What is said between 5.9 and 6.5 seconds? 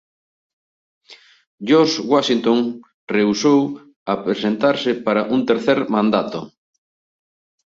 mandato.